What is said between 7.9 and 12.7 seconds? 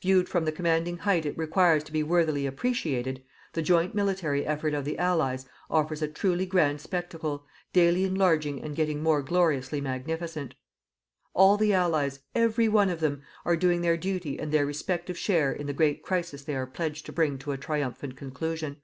enlarging and getting more gloriously magnificent. All the Allies every